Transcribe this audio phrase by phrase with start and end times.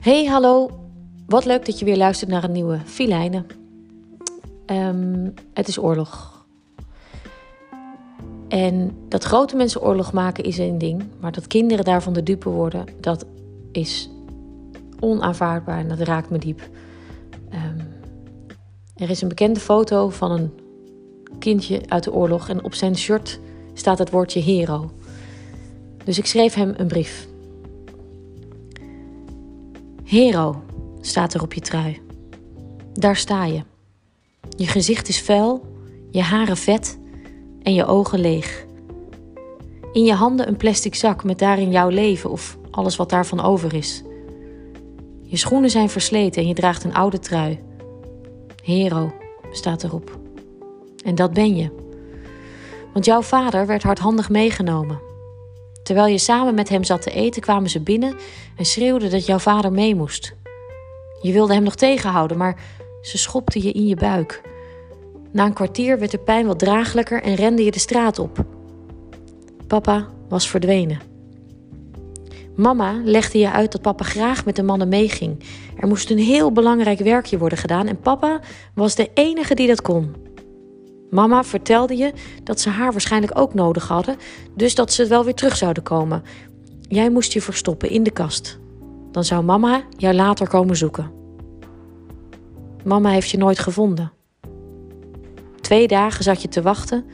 [0.00, 0.70] Hey, hallo.
[1.26, 3.46] Wat leuk dat je weer luistert naar een nieuwe Filijnen.
[4.66, 6.44] Um, het is oorlog.
[8.48, 12.48] En dat grote mensen oorlog maken is een ding, maar dat kinderen daarvan de dupe
[12.48, 13.26] worden, dat
[13.72, 14.10] is
[15.00, 16.68] onaanvaardbaar en dat raakt me diep.
[17.52, 17.88] Um,
[18.96, 20.50] er is een bekende foto van een
[21.38, 23.40] kindje uit de oorlog en op zijn shirt
[23.74, 24.90] staat het woordje hero.
[26.04, 27.29] Dus ik schreef hem een brief.
[30.10, 30.62] Hero
[31.00, 32.00] staat er op je trui.
[32.92, 33.62] Daar sta je.
[34.56, 35.66] Je gezicht is vuil,
[36.10, 36.98] je haren vet
[37.62, 38.66] en je ogen leeg.
[39.92, 43.74] In je handen een plastic zak met daarin jouw leven of alles wat daarvan over
[43.74, 44.02] is.
[45.22, 47.58] Je schoenen zijn versleten en je draagt een oude trui.
[48.62, 49.12] Hero
[49.50, 50.18] staat erop.
[51.04, 51.70] En dat ben je.
[52.92, 55.09] Want jouw vader werd hardhandig meegenomen.
[55.90, 58.14] Terwijl je samen met hem zat te eten, kwamen ze binnen
[58.56, 60.34] en schreeuwden dat jouw vader mee moest.
[61.22, 62.60] Je wilde hem nog tegenhouden, maar
[63.02, 64.40] ze schopte je in je buik.
[65.32, 68.44] Na een kwartier werd de pijn wat draaglijker en rende je de straat op.
[69.66, 71.00] Papa was verdwenen.
[72.56, 75.44] Mama legde je uit dat papa graag met de mannen meeging.
[75.76, 78.40] Er moest een heel belangrijk werkje worden gedaan en papa
[78.74, 80.14] was de enige die dat kon.
[81.10, 82.12] Mama vertelde je
[82.44, 84.16] dat ze haar waarschijnlijk ook nodig hadden,
[84.54, 86.22] dus dat ze wel weer terug zouden komen.
[86.80, 88.58] Jij moest je verstoppen in de kast.
[89.10, 91.10] Dan zou mama jou later komen zoeken.
[92.84, 94.12] Mama heeft je nooit gevonden.
[95.60, 97.04] Twee dagen zat je te wachten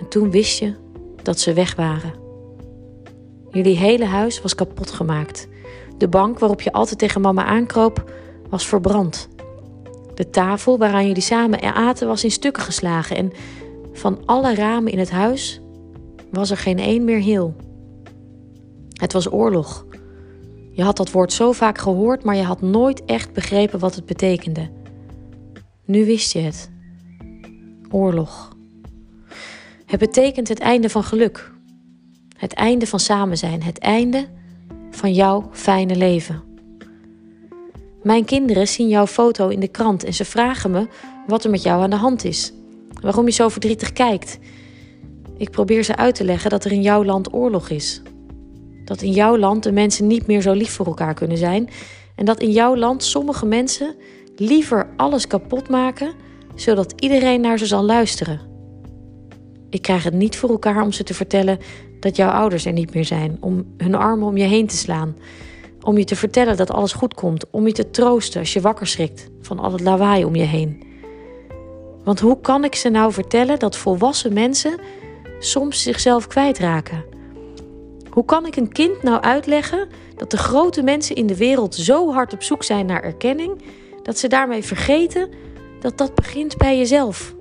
[0.00, 0.74] en toen wist je
[1.22, 2.12] dat ze weg waren.
[3.50, 5.48] Jullie hele huis was kapot gemaakt.
[5.98, 8.10] De bank waarop je altijd tegen mama aankroop
[8.50, 9.28] was verbrand.
[10.16, 13.32] De tafel waaraan jullie samen aten was in stukken geslagen en
[13.92, 15.60] van alle ramen in het huis
[16.30, 17.54] was er geen één meer heel.
[18.92, 19.86] Het was oorlog.
[20.72, 24.06] Je had dat woord zo vaak gehoord, maar je had nooit echt begrepen wat het
[24.06, 24.70] betekende.
[25.84, 26.70] Nu wist je het.
[27.90, 28.56] Oorlog.
[29.86, 31.52] Het betekent het einde van geluk.
[32.36, 33.62] Het einde van samen zijn.
[33.62, 34.26] Het einde
[34.90, 36.45] van jouw fijne leven.
[38.06, 40.86] Mijn kinderen zien jouw foto in de krant en ze vragen me
[41.26, 42.52] wat er met jou aan de hand is.
[43.00, 44.38] Waarom je zo verdrietig kijkt.
[45.36, 48.02] Ik probeer ze uit te leggen dat er in jouw land oorlog is.
[48.84, 51.68] Dat in jouw land de mensen niet meer zo lief voor elkaar kunnen zijn.
[52.14, 53.94] En dat in jouw land sommige mensen
[54.36, 56.12] liever alles kapot maken,
[56.54, 58.40] zodat iedereen naar ze zal luisteren.
[59.70, 61.58] Ik krijg het niet voor elkaar om ze te vertellen
[62.00, 65.16] dat jouw ouders er niet meer zijn, om hun armen om je heen te slaan,
[65.86, 68.86] om je te vertellen dat alles goed komt, om je te troosten als je wakker
[68.86, 70.82] schrikt van al het lawaai om je heen.
[72.04, 74.80] Want hoe kan ik ze nou vertellen dat volwassen mensen
[75.38, 77.04] soms zichzelf kwijtraken?
[78.10, 82.12] Hoe kan ik een kind nou uitleggen dat de grote mensen in de wereld zo
[82.12, 83.62] hard op zoek zijn naar erkenning
[84.02, 85.28] dat ze daarmee vergeten
[85.80, 87.34] dat dat begint bij jezelf?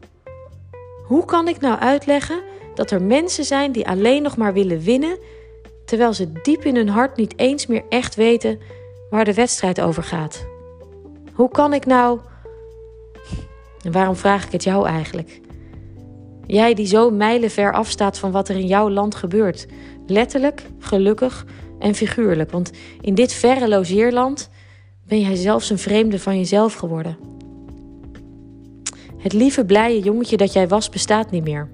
[1.05, 2.41] Hoe kan ik nou uitleggen
[2.75, 5.17] dat er mensen zijn die alleen nog maar willen winnen
[5.95, 8.59] terwijl ze diep in hun hart niet eens meer echt weten
[9.09, 10.45] waar de wedstrijd over gaat.
[11.33, 12.19] Hoe kan ik nou.
[13.83, 15.41] En waarom vraag ik het jou eigenlijk?
[16.45, 19.67] Jij die zo mijlenver afstaat van wat er in jouw land gebeurt.
[20.07, 21.45] Letterlijk, gelukkig
[21.79, 22.51] en figuurlijk.
[22.51, 24.49] Want in dit verre logeerland
[25.07, 27.17] ben jij zelfs een vreemde van jezelf geworden.
[29.17, 31.69] Het lieve, blije jongetje dat jij was, bestaat niet meer.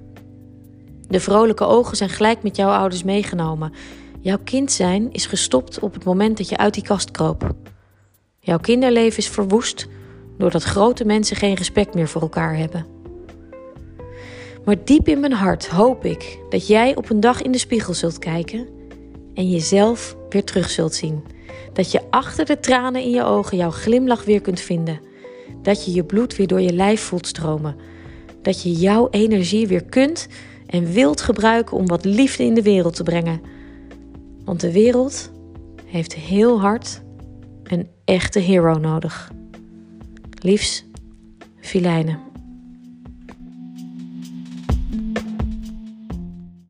[1.08, 3.74] De vrolijke ogen zijn gelijk met jouw ouders meegenomen.
[4.22, 7.56] Jouw kind zijn is gestopt op het moment dat je uit die kast kroop.
[8.40, 9.88] Jouw kinderleven is verwoest
[10.38, 12.86] doordat grote mensen geen respect meer voor elkaar hebben.
[14.66, 17.94] Maar diep in mijn hart hoop ik dat jij op een dag in de spiegel
[17.94, 18.68] zult kijken
[19.34, 21.24] en jezelf weer terug zult zien.
[21.74, 25.00] Dat je achter de tranen in je ogen jouw glimlach weer kunt vinden.
[25.62, 27.76] Dat je je bloed weer door je lijf voelt stromen.
[28.42, 30.28] Dat je jouw energie weer kunt
[30.68, 33.42] en wilt gebruiken om wat liefde in de wereld te brengen.
[34.46, 35.32] Want de wereld
[35.86, 37.02] heeft heel hard
[37.64, 39.32] een echte hero nodig.
[40.40, 40.86] Liefs,
[41.60, 42.31] Filijnen.